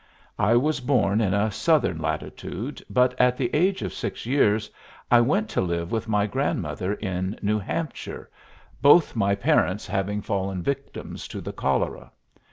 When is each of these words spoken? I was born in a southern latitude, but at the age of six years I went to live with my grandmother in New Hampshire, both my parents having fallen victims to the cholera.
I 0.39 0.55
was 0.55 0.79
born 0.79 1.21
in 1.21 1.31
a 1.35 1.51
southern 1.51 1.99
latitude, 1.99 2.81
but 2.89 3.13
at 3.21 3.37
the 3.37 3.53
age 3.55 3.83
of 3.83 3.93
six 3.93 4.25
years 4.25 4.67
I 5.11 5.21
went 5.21 5.47
to 5.49 5.61
live 5.61 5.91
with 5.91 6.07
my 6.07 6.25
grandmother 6.25 6.95
in 6.95 7.37
New 7.43 7.59
Hampshire, 7.59 8.27
both 8.81 9.15
my 9.15 9.35
parents 9.35 9.85
having 9.85 10.23
fallen 10.23 10.63
victims 10.63 11.27
to 11.27 11.39
the 11.39 11.53
cholera. 11.53 12.11